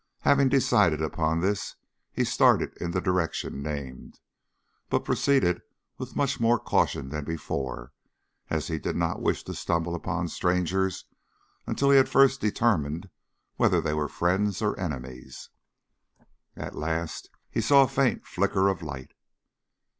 [0.21, 1.75] Having decided upon this
[2.11, 4.19] he started in the direction named,
[4.89, 5.61] but proceeded
[5.99, 7.93] with much more caution than before
[8.49, 11.05] as he did not wish to stumble upon strangers
[11.67, 13.11] until he had first determined
[13.57, 15.51] whether they were friends or enemies.
[16.55, 19.11] At last he saw a faint flicker of light.